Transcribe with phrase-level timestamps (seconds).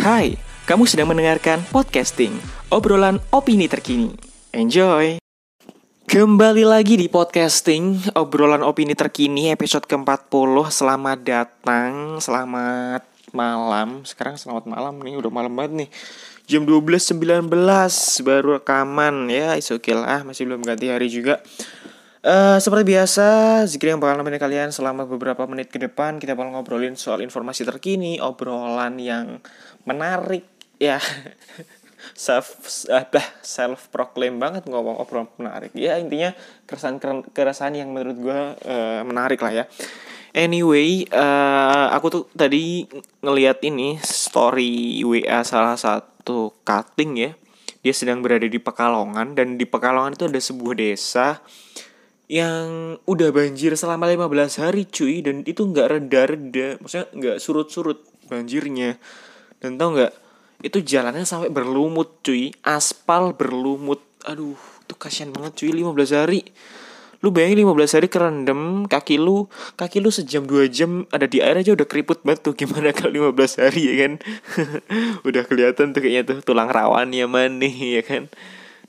[0.00, 0.32] Hai,
[0.64, 2.32] kamu sedang mendengarkan podcasting,
[2.72, 4.16] obrolan opini terkini.
[4.48, 5.20] Enjoy!
[6.08, 10.72] Kembali lagi di podcasting, obrolan opini terkini episode ke-40.
[10.72, 13.04] Selamat datang, selamat
[13.36, 14.00] malam.
[14.08, 15.88] Sekarang selamat malam nih, udah malam banget nih.
[16.48, 17.20] Jam 12.19
[18.24, 21.44] baru rekaman ya, is okay lah, masih belum ganti hari juga.
[22.20, 26.52] Uh, seperti biasa, Zikri yang bakal nemenin kalian selama beberapa menit ke depan Kita bakal
[26.52, 29.40] ngobrolin soal informasi terkini, obrolan yang
[29.88, 30.44] menarik
[30.76, 31.00] ya.
[32.16, 32.64] Self
[33.44, 35.72] self proclaim banget ngomong obrolan menarik.
[35.76, 36.32] Ya intinya
[36.64, 36.96] keresahan
[37.32, 39.64] keresahan yang menurut gue uh, menarik lah ya.
[40.32, 42.88] Anyway uh, aku tuh tadi
[43.20, 47.30] ngelihat ini story wa salah satu cutting ya.
[47.84, 51.40] Dia sedang berada di Pekalongan dan di Pekalongan itu ada sebuah desa
[52.30, 55.18] yang udah banjir selama 15 hari cuy.
[55.26, 56.78] Dan itu nggak reda-reda.
[56.78, 57.98] Maksudnya nggak surut-surut
[58.30, 59.02] banjirnya.
[59.58, 60.14] Dan tau nggak?
[60.62, 62.54] Itu jalannya sampai berlumut cuy.
[62.62, 63.98] Aspal berlumut.
[64.30, 64.54] Aduh
[64.86, 65.74] itu kasihan banget cuy.
[65.74, 66.46] 15 hari.
[67.20, 69.44] Lu bayangin 15 hari kerendam kaki lu
[69.76, 72.54] kaki lu sejam dua jam ada di air aja udah keriput banget tuh.
[72.54, 74.12] Gimana kalau 15 hari ya kan?
[75.28, 77.66] Udah kelihatan tuh kayaknya tuh tulang rawan ya mana
[77.98, 78.30] ya kan?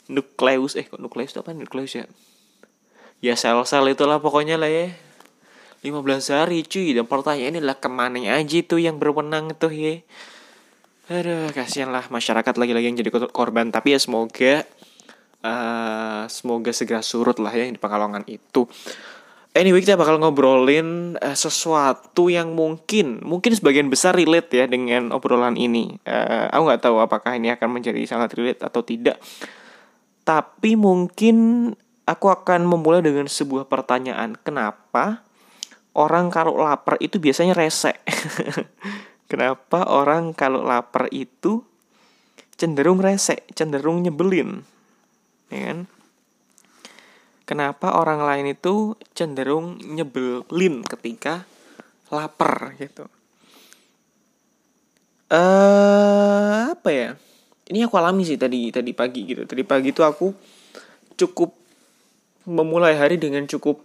[0.07, 1.51] Nukleus eh kok nukleus itu apa?
[1.51, 2.07] Nukleus ya
[3.21, 4.91] ya sel-sel itulah pokoknya lah ya.
[5.81, 5.97] 15
[6.33, 6.93] hari cuy.
[6.93, 10.01] Dan pertanyaannya adalah ke mana aja tuh yang berwenang tuh ya.
[11.09, 13.73] Aduh kasihan lah masyarakat lagi-lagi yang jadi korban.
[13.73, 14.65] Tapi ya semoga
[15.45, 18.69] uh, semoga segera surut lah ya di Pekalongan itu.
[19.51, 25.59] Anyway kita bakal ngobrolin uh, sesuatu yang mungkin mungkin sebagian besar relate ya dengan obrolan
[25.59, 25.99] ini.
[26.07, 29.19] Uh, aku nggak tahu apakah ini akan menjadi sangat relate atau tidak.
[30.23, 31.67] Tapi mungkin
[32.11, 34.35] aku akan memulai dengan sebuah pertanyaan.
[34.35, 35.23] Kenapa
[35.95, 37.95] orang kalau lapar itu biasanya rese?
[39.31, 41.63] Kenapa orang kalau lapar itu
[42.59, 44.67] cenderung rese, cenderung nyebelin?
[45.47, 45.79] Ya kan?
[47.47, 51.47] Kenapa orang lain itu cenderung nyebelin ketika
[52.11, 53.07] lapar gitu?
[55.31, 57.09] Uh, apa ya?
[57.71, 59.47] Ini aku alami sih tadi tadi pagi gitu.
[59.47, 60.27] Tadi pagi tuh aku
[61.15, 61.60] cukup
[62.45, 63.81] memulai hari dengan cukup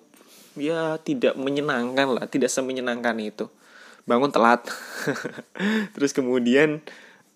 [0.57, 3.47] ya tidak menyenangkan lah, tidak semenyenangkan itu.
[4.07, 4.65] Bangun telat,
[5.95, 6.81] terus kemudian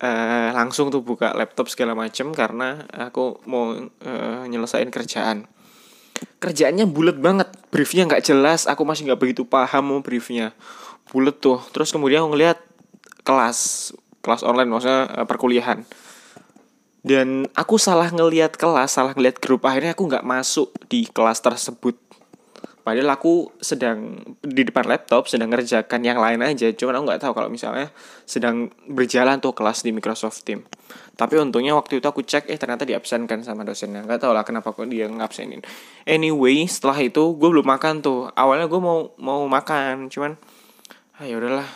[0.00, 5.50] uh, langsung tuh buka laptop segala macem karena aku mau uh, nyelesain kerjaan.
[6.40, 10.54] Kerjaannya bulat banget, briefnya nggak jelas, aku masih nggak begitu paham mau briefnya.
[11.10, 12.58] Bulat tuh, terus kemudian aku ngeliat
[13.26, 15.84] kelas kelas online maksudnya uh, perkuliahan
[17.00, 19.64] dan aku salah ngelihat kelas salah ngelihat grup.
[19.64, 21.96] Akhirnya aku nggak masuk di kelas tersebut.
[22.80, 26.72] Padahal aku sedang di depan laptop sedang ngerjakan yang lain aja.
[26.72, 27.92] Cuman aku nggak tahu kalau misalnya
[28.24, 30.64] sedang berjalan tuh kelas di Microsoft Team
[31.20, 34.00] tapi untungnya waktu itu aku cek eh ternyata diabsenkan sama dosennya.
[34.08, 35.60] Nggak tahu lah kenapa kok dia ngabsenin.
[36.08, 38.32] Anyway setelah itu gue belum makan tuh.
[38.32, 40.40] Awalnya gue mau mau makan cuman
[41.20, 41.68] ah ya udahlah.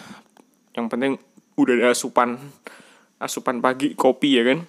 [0.72, 1.12] Yang penting
[1.60, 2.40] udah ada asupan
[3.20, 4.64] asupan pagi kopi ya kan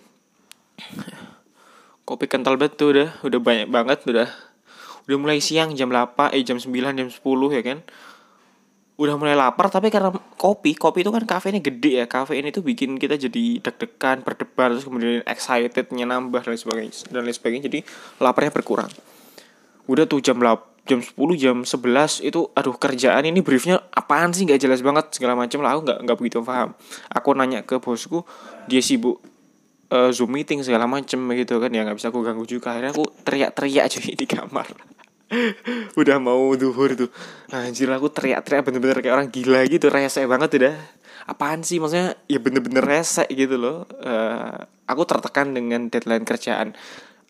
[2.05, 3.09] kopi kental banget tuh udah.
[3.25, 4.29] Udah banyak banget udah.
[5.09, 7.79] Udah mulai siang jam 8 eh jam 9 jam 10 ya kan?
[8.95, 12.05] Udah mulai lapar tapi karena kopi kopi itu kan kafeinnya gede ya.
[12.07, 17.35] Kafein itu bikin kita jadi deg-degan berdebar terus kemudian excitednya nambah dan sebagainya dan lain
[17.35, 17.67] sebagainya.
[17.67, 17.79] Jadi
[18.23, 18.89] laparnya berkurang.
[19.89, 24.45] Udah tuh jam 8 jam 10 jam 11 itu aduh kerjaan ini briefnya apaan sih?
[24.45, 25.75] Nggak jelas banget segala macam lah.
[25.75, 26.77] Aku nggak nggak begitu paham.
[27.09, 28.23] Aku nanya ke bosku
[28.69, 29.19] dia sibuk
[29.91, 31.69] uh, zoom meeting segala macem gitu kan.
[31.69, 32.73] Ya nggak bisa aku ganggu juga.
[32.73, 34.67] Akhirnya aku teriak-teriak cuy di kamar.
[35.99, 37.09] Udah mau duhur tuh.
[37.51, 39.89] Anjir aku teriak-teriak bener-bener kayak orang gila gitu.
[39.89, 40.75] Rese banget udah.
[41.25, 41.81] Apaan sih?
[41.81, 43.89] Maksudnya ya bener-bener rese gitu loh.
[43.97, 46.77] Uh, aku tertekan dengan deadline kerjaan.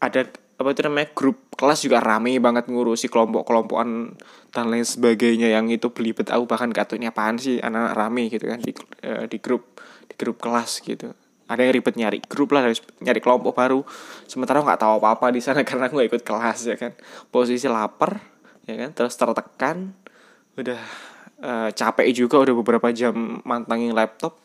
[0.03, 4.15] Ada apa itu namanya grup kelas juga rame banget ngurusi kelompok-kelompokan
[4.51, 6.27] dan lain sebagainya yang itu belibet.
[6.27, 8.75] Aku bahkan gak ini apaan sih anak-anak rame gitu kan di
[9.07, 9.79] uh, di grup
[10.11, 12.65] di grup kelas gitu ada yang ribet nyari grup lah
[13.01, 13.81] nyari kelompok baru.
[14.25, 16.91] Sementara nggak tahu apa apa di sana karena gak ikut kelas ya kan.
[17.29, 18.17] Posisi lapar
[18.65, 19.93] ya kan terus tertekan.
[20.57, 20.81] Udah
[21.45, 24.41] uh, capek juga udah beberapa jam mantangin laptop.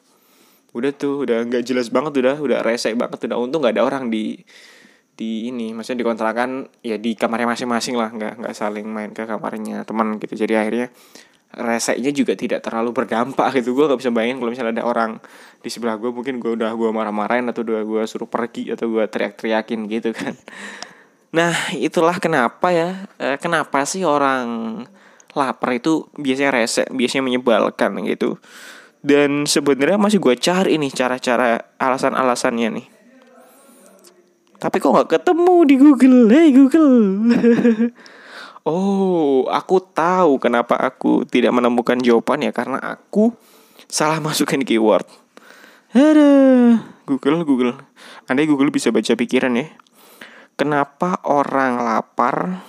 [0.77, 4.13] Udah tuh udah nggak jelas banget udah udah rese banget udah untung nggak ada orang
[4.13, 4.39] di
[5.17, 5.73] di ini.
[5.73, 10.37] Maksudnya dikontrakan ya di kamarnya masing-masing lah nggak nggak saling main ke kamarnya teman gitu.
[10.37, 10.93] Jadi akhirnya
[11.51, 13.75] resenya juga tidak terlalu berdampak gitu.
[13.75, 15.19] Gue gak bisa bayangin kalau misalnya ada orang
[15.61, 19.05] di sebelah gue mungkin gue udah gue marah-marahin atau udah gue suruh pergi atau gue
[19.07, 20.35] teriak-teriakin gitu kan.
[21.31, 24.83] Nah itulah kenapa ya e, kenapa sih orang
[25.31, 28.43] lapar itu biasanya rese biasanya menyebalkan gitu.
[28.99, 32.87] Dan sebenarnya masih gue cari nih cara-cara alasan-alasannya nih.
[34.59, 36.19] Tapi kok nggak ketemu di Google?
[36.35, 36.99] Hey Google
[38.71, 43.35] oh aku tahu kenapa aku tidak menemukan jawaban ya karena aku
[43.91, 45.11] salah masukin keyword
[45.91, 46.31] ada
[47.03, 47.75] Google Google
[48.31, 49.67] andai Google bisa baca pikiran ya
[50.55, 52.63] kenapa orang lapar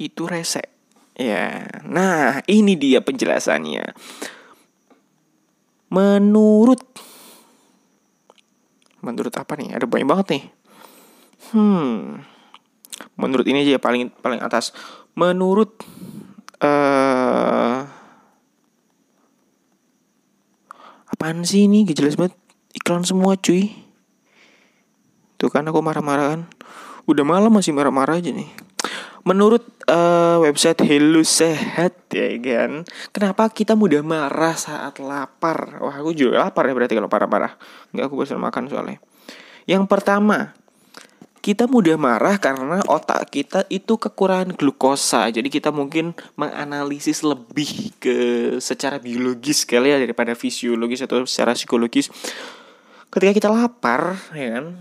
[0.00, 0.76] itu rese
[1.16, 3.96] Ya, nah ini dia penjelasannya.
[5.88, 6.84] Menurut
[9.06, 9.70] Menurut apa nih?
[9.70, 10.44] Ada banyak banget nih.
[11.54, 12.26] Hmm.
[13.16, 14.72] Menurut ini aja paling paling atas.
[15.16, 15.80] Menurut
[16.60, 17.84] uh,
[21.08, 21.88] apaan sih ini?
[21.88, 22.36] Gak jelas banget.
[22.76, 23.72] Iklan semua cuy.
[25.36, 26.42] Tuh kan aku marah-marah kan.
[27.08, 28.48] Udah malam masih marah-marah aja nih.
[29.26, 35.82] Menurut uh, website Hello Sehat ya kan, kenapa kita mudah marah saat lapar?
[35.82, 37.58] Wah aku juga lapar ya berarti kalau parah-parah.
[37.90, 39.02] Enggak aku bosan makan soalnya.
[39.66, 40.54] Yang pertama,
[41.46, 45.30] kita mudah marah karena otak kita itu kekurangan glukosa.
[45.30, 48.16] Jadi kita mungkin menganalisis lebih ke
[48.58, 52.10] secara biologis kali ya daripada fisiologis atau secara psikologis.
[53.14, 54.74] Ketika kita lapar, ya kan,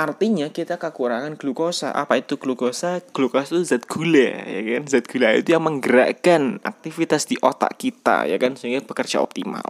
[0.00, 1.92] Artinya kita kekurangan glukosa.
[1.92, 3.04] Apa itu glukosa?
[3.12, 4.88] Glukosa itu zat gula, ya kan?
[4.88, 8.56] Zat gula itu yang menggerakkan aktivitas di otak kita, ya kan?
[8.56, 9.68] Sehingga bekerja optimal.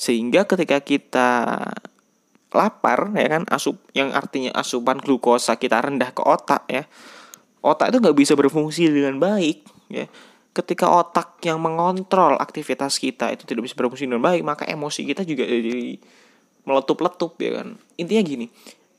[0.00, 1.28] Sehingga ketika kita
[2.56, 3.42] lapar, ya kan?
[3.48, 6.84] Asup yang artinya asupan glukosa kita rendah ke otak, ya.
[7.62, 10.06] Otak itu nggak bisa berfungsi dengan baik, ya.
[10.52, 15.24] Ketika otak yang mengontrol aktivitas kita itu tidak bisa berfungsi dengan baik, maka emosi kita
[15.24, 15.96] juga jadi
[16.68, 17.68] meletup-letup, ya kan?
[17.96, 18.46] Intinya gini,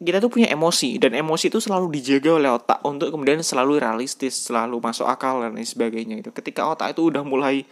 [0.03, 4.35] kita tuh punya emosi dan emosi itu selalu dijaga oleh otak untuk kemudian selalu realistis,
[4.35, 6.29] selalu masuk akal dan lain sebagainya itu.
[6.35, 7.63] Ketika otak itu udah mulai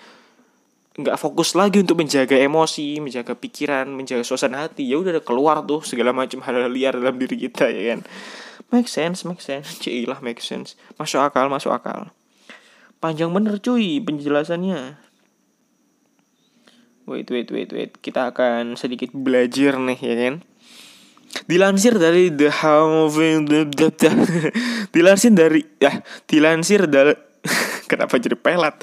[0.92, 5.80] nggak fokus lagi untuk menjaga emosi, menjaga pikiran, menjaga suasana hati, ya udah keluar tuh
[5.88, 8.00] segala macam hal, hal liar dalam diri kita ya kan.
[8.76, 10.76] Make sense, make sense, cilah make sense.
[11.00, 12.12] Masuk akal, masuk akal.
[13.00, 15.00] Panjang bener cuy penjelasannya.
[17.08, 17.92] Wait, wait, wait, wait.
[18.00, 20.36] Kita akan sedikit belajar nih ya kan.
[21.48, 23.08] Dilansir dari The How
[24.96, 27.16] Dilansir dari ya, dilansir dari
[27.92, 28.76] kenapa jadi pelat?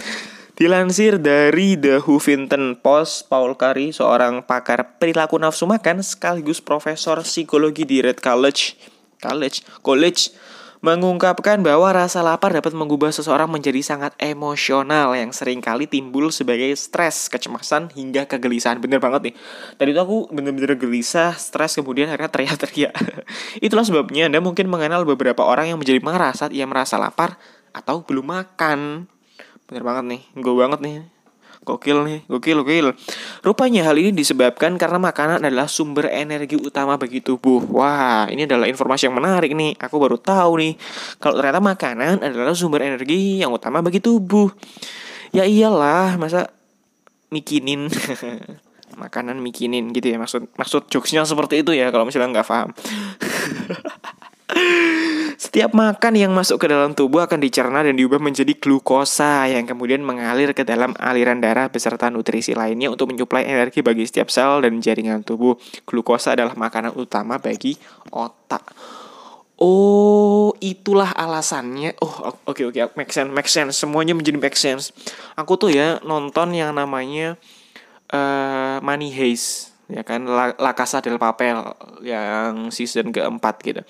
[0.58, 7.86] Dilansir dari The Huffington Post, Paul Curry, seorang pakar perilaku nafsu makan sekaligus profesor psikologi
[7.86, 8.74] di Red College,
[9.22, 10.34] College, College
[10.82, 16.74] mengungkapkan bahwa rasa lapar dapat mengubah seseorang menjadi sangat emosional yang sering kali timbul sebagai
[16.74, 18.82] stres, kecemasan, hingga kegelisahan.
[18.82, 19.34] Bener banget nih.
[19.78, 22.94] Tadi itu aku bener-bener gelisah, stres, kemudian akhirnya teriak-teriak.
[23.66, 27.38] Itulah sebabnya Anda mungkin mengenal beberapa orang yang menjadi marah saat ia merasa lapar
[27.70, 29.06] atau belum makan.
[29.68, 30.96] Bener banget nih, gue banget nih.
[31.68, 32.86] Gokil nih, gokil, gokil.
[33.44, 37.60] Rupanya hal ini disebabkan karena makanan adalah sumber energi utama bagi tubuh.
[37.68, 39.76] Wah, ini adalah informasi yang menarik nih.
[39.76, 40.72] Aku baru tahu nih.
[41.20, 44.48] Kalau ternyata makanan adalah sumber energi yang utama bagi tubuh.
[45.36, 46.48] Ya iyalah, masa
[47.28, 47.92] mikinin
[49.02, 52.72] makanan mikinin gitu ya maksud maksud jokesnya seperti itu ya kalau misalnya nggak paham
[55.38, 60.02] Setiap makan yang masuk ke dalam tubuh akan dicerna dan diubah menjadi glukosa yang kemudian
[60.02, 64.82] mengalir ke dalam aliran darah beserta nutrisi lainnya untuk menyuplai energi bagi setiap sel dan
[64.82, 65.54] jaringan tubuh.
[65.86, 67.78] Glukosa adalah makanan utama bagi
[68.10, 68.74] otak.
[69.62, 71.94] Oh, itulah alasannya.
[72.02, 72.94] Oh, oke okay, oke, okay.
[72.98, 73.74] make sense, make sense.
[73.78, 74.90] Semuanya menjadi make sense.
[75.38, 77.38] Aku tuh ya nonton yang namanya
[78.10, 81.56] uh, Money Heist ya kan La, La del Papel
[82.04, 83.80] yang season keempat gitu.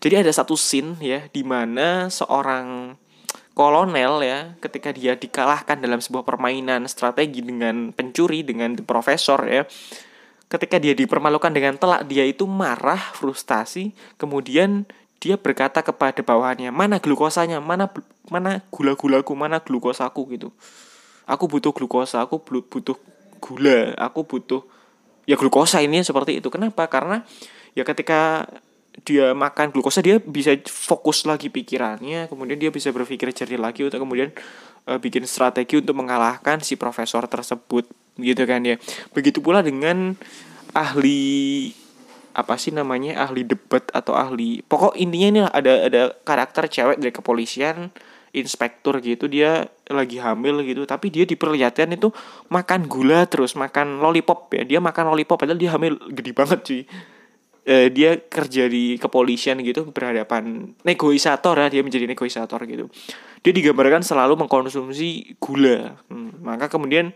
[0.00, 2.96] Jadi ada satu scene ya di mana seorang
[3.56, 9.64] kolonel ya ketika dia dikalahkan dalam sebuah permainan strategi dengan pencuri dengan profesor ya
[10.52, 14.84] ketika dia dipermalukan dengan telak dia itu marah frustasi kemudian
[15.16, 17.58] dia berkata kepada bawahannya mana glukosanya?
[17.58, 17.88] Mana
[18.28, 19.32] mana gula-gulaku?
[19.32, 20.36] Mana glukosaku?
[20.36, 20.48] Gitu.
[21.24, 22.94] Aku butuh glukosa aku butuh
[23.40, 24.62] gula aku butuh
[25.24, 26.52] ya glukosa ini seperti itu.
[26.52, 26.86] Kenapa?
[26.86, 27.24] Karena
[27.72, 28.46] ya ketika
[29.04, 34.00] dia makan glukosa dia bisa fokus lagi pikirannya kemudian dia bisa berpikir jernih lagi untuk
[34.02, 34.32] kemudian
[34.86, 37.84] uh, bikin strategi untuk mengalahkan si profesor tersebut
[38.16, 38.80] gitu kan ya.
[39.12, 40.16] Begitu pula dengan
[40.72, 41.72] ahli
[42.36, 47.08] apa sih namanya ahli debat atau ahli pokok intinya ini ada ada karakter cewek dari
[47.08, 47.88] kepolisian
[48.36, 52.12] inspektur gitu dia lagi hamil gitu tapi dia diperlihatkan itu
[52.52, 56.82] makan gula terus makan lollipop ya dia makan lollipop padahal dia hamil gede banget cuy
[57.66, 62.86] eh, dia kerja di kepolisian gitu berhadapan negosiator ya dia menjadi negosiator gitu
[63.42, 67.10] dia digambarkan selalu mengkonsumsi gula hmm, maka kemudian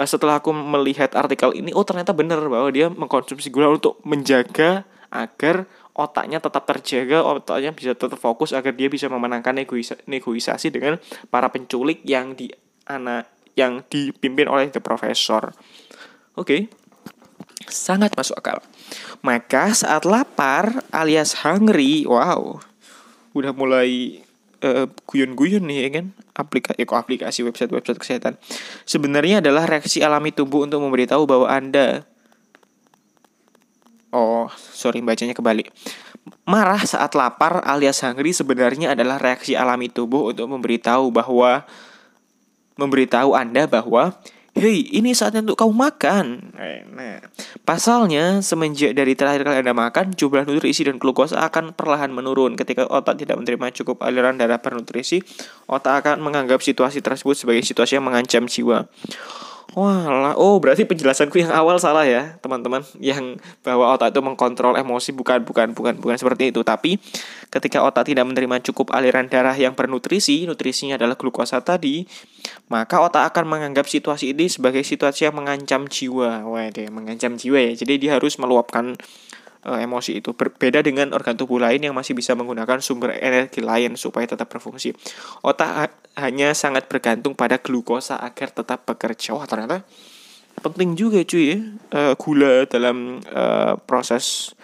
[0.00, 4.88] uh, setelah aku melihat artikel ini oh ternyata benar bahwa dia mengkonsumsi gula untuk menjaga
[5.14, 10.98] agar otaknya tetap terjaga, otaknya bisa tetap fokus agar dia bisa memenangkan negosiasi, negosiasi dengan
[11.30, 12.50] para penculik yang di
[12.90, 15.54] anak yang dipimpin oleh the professor.
[16.34, 16.42] Oke.
[16.42, 16.60] Okay.
[17.68, 18.60] Sangat masuk akal.
[19.24, 22.60] Maka saat lapar alias hungry, wow.
[23.34, 24.24] Udah mulai
[24.64, 28.34] uh, guyon-guyon nih ya kan aplikasi eh, aplikasi website-website kesehatan
[28.88, 32.08] sebenarnya adalah reaksi alami tubuh untuk memberitahu bahwa anda
[34.10, 35.70] oh sorry bacanya kebalik
[36.48, 41.68] marah saat lapar alias hungry sebenarnya adalah reaksi alami tubuh untuk memberitahu bahwa
[42.80, 44.16] memberitahu anda bahwa
[44.54, 46.54] Hei, ini saatnya untuk kamu makan.
[46.94, 47.18] Nah,
[47.66, 52.54] pasalnya semenjak dari terakhir kali Anda makan, jumlah nutrisi dan glukosa akan perlahan menurun.
[52.54, 55.26] Ketika otak tidak menerima cukup aliran darah bernutrisi,
[55.66, 58.86] otak akan menganggap situasi tersebut sebagai situasi yang mengancam jiwa.
[59.74, 62.86] Wah, oh berarti penjelasanku yang awal salah ya, teman-teman.
[63.02, 66.62] Yang bahwa otak itu mengkontrol emosi bukan bukan bukan bukan seperti itu.
[66.62, 66.94] Tapi
[67.50, 72.06] ketika otak tidak menerima cukup aliran darah yang bernutrisi, nutrisinya adalah glukosa tadi,
[72.70, 76.46] maka otak akan menganggap situasi ini sebagai situasi yang mengancam jiwa.
[76.46, 77.74] Wah, deh, mengancam jiwa ya.
[77.74, 78.94] Jadi dia harus meluapkan
[79.64, 84.28] emosi itu berbeda dengan organ tubuh lain yang masih bisa menggunakan sumber energi lain supaya
[84.28, 84.92] tetap berfungsi.
[85.40, 89.34] Otak ha hanya sangat bergantung pada glukosa agar tetap bekerja.
[89.34, 89.82] Wah ternyata
[90.62, 91.58] penting juga cuy ya
[91.96, 94.54] uh, gula dalam uh, proses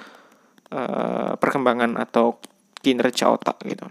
[0.71, 2.39] uh, perkembangan atau
[2.85, 3.89] kinerja otak gitu.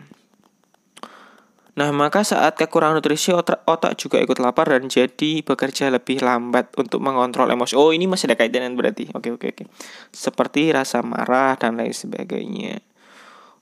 [1.79, 6.99] Nah, maka saat kekurangan nutrisi otak, juga ikut lapar dan jadi bekerja lebih lambat untuk
[6.99, 7.79] mengontrol emosi.
[7.79, 9.07] Oh, ini masih ada kaitannya berarti.
[9.15, 9.63] Oke, oke, oke.
[10.11, 12.83] Seperti rasa marah dan lain sebagainya.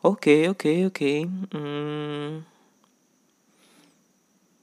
[0.02, 1.14] Oke, oke, oke.
[1.54, 2.57] Hmm.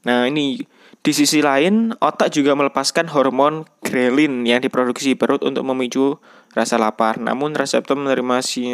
[0.05, 0.61] Nah, ini
[1.05, 6.17] di sisi lain, otak juga melepaskan hormon grelin yang diproduksi perut untuk memicu
[6.57, 7.21] rasa lapar.
[7.21, 8.71] Namun reseptor menerima si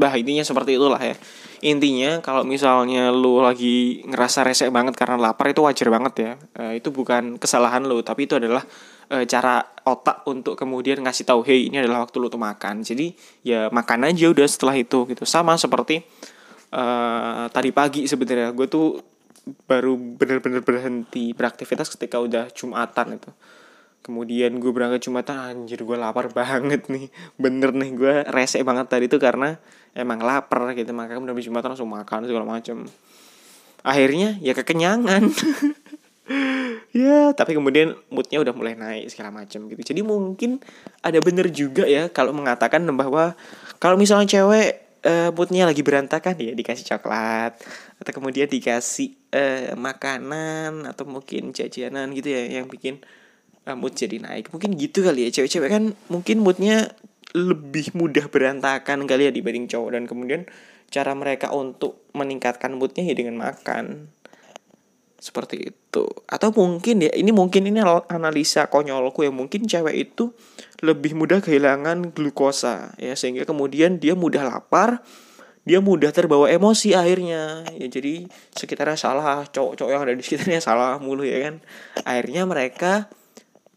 [0.00, 1.14] bah intinya seperti itulah ya.
[1.60, 6.32] Intinya kalau misalnya lu lagi ngerasa resek banget karena lapar itu wajar banget ya.
[6.56, 8.64] E, itu bukan kesalahan lu tapi itu adalah
[9.12, 12.80] e, cara otak untuk kemudian ngasih tahu hey ini adalah waktu lu tuh makan.
[12.80, 13.12] Jadi
[13.44, 15.28] ya makan aja udah setelah itu gitu.
[15.28, 16.00] Sama seperti
[16.72, 16.84] e,
[17.52, 19.19] tadi pagi sebenarnya gue tuh
[19.64, 23.30] baru bener-bener berhenti beraktivitas ketika udah jumatan itu.
[24.00, 27.12] Kemudian gue berangkat jumatan anjir gue lapar banget nih.
[27.36, 29.56] Bener nih gue resek banget tadi itu karena
[29.92, 30.90] emang lapar gitu.
[30.90, 32.88] Makanya udah jumatan langsung makan segala macam
[33.80, 35.24] akhirnya ya kekenyangan.
[36.90, 39.82] Ya tapi kemudian moodnya udah mulai naik segala macam gitu.
[39.82, 40.58] Jadi mungkin
[41.06, 43.38] ada bener juga ya kalau mengatakan bahwa
[43.78, 47.56] kalau misalnya cewek uh, moodnya lagi berantakan ya dikasih coklat
[48.00, 53.00] atau kemudian dikasih uh, makanan atau mungkin jajanan gitu ya yang bikin
[53.68, 54.52] uh, mood jadi naik.
[54.52, 56.92] Mungkin gitu kali ya cewek-cewek kan mungkin moodnya
[57.30, 59.90] lebih mudah berantakan kali ya dibanding cowok.
[59.96, 60.42] Dan kemudian
[60.90, 64.10] cara mereka untuk meningkatkan moodnya ya dengan makan
[65.20, 66.04] seperti itu.
[66.26, 70.32] Atau mungkin ya ini mungkin ini analisa konyolku ya mungkin cewek itu
[70.80, 73.12] lebih mudah kehilangan glukosa ya.
[73.14, 75.04] Sehingga kemudian dia mudah lapar
[75.60, 77.68] dia mudah terbawa emosi akhirnya.
[77.76, 81.54] Ya jadi sekitarnya salah cowok-cowok yang ada di sekitarnya salah mulu ya kan.
[82.08, 83.12] Akhirnya mereka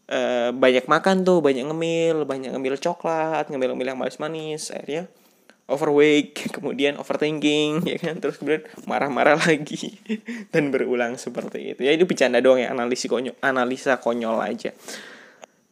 [0.08, 5.08] uh, banyak makan tuh banyak ngemil banyak ngemil coklat ngemil ngemil yang manis manis akhirnya
[5.64, 8.20] overweight kemudian overthinking ya kan?
[8.20, 9.96] Terus kemudian marah-marah lagi
[10.52, 11.80] dan berulang seperti itu.
[11.84, 14.72] Ya itu bercanda doang ya analisa konyol analisa konyol aja.